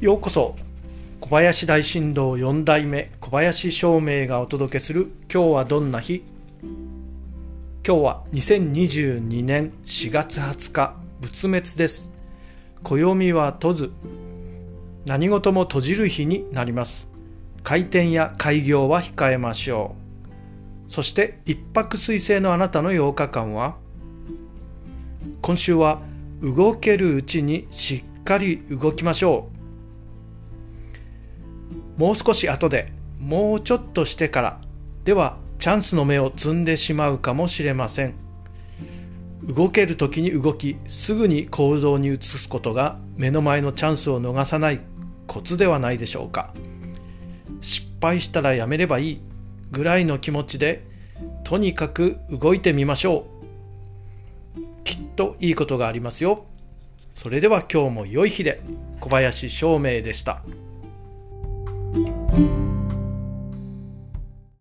[0.00, 0.54] ようこそ
[1.20, 6.22] 小林大震動4代目小林照明がお届けする今日はどんな日？
[7.84, 12.12] 今日は2022年4月20日仏滅です。
[12.84, 13.90] 暦は閉ず
[15.04, 17.10] 何事も閉じる日になります。
[17.64, 19.96] 開店や開業は控えましょ
[20.88, 20.92] う。
[20.92, 23.74] そして一泊水星のあなたの8日間は
[25.42, 26.00] 今週は
[26.40, 29.57] 動けるうちにしっかり動きましょう。
[31.98, 34.60] もう少し後でもうちょっとしてから
[35.04, 38.14] ではチャンスの芽を摘んでしまうかもしれません。
[39.42, 44.80] 動ける時に動きすぐに行動に移すことが目の前のチャンスを逃さない
[45.26, 46.54] コツではないでしょうか。
[47.60, 49.20] 失敗したらやめればいい
[49.72, 50.86] ぐらいの気持ちで
[51.42, 53.26] とにかく動いてみましょ
[54.56, 54.84] う。
[54.84, 56.44] きっといいことがありますよ。
[57.12, 58.62] それでは今日も良い日で。
[59.00, 60.42] 小林照明でした。
[62.38, 62.67] thank you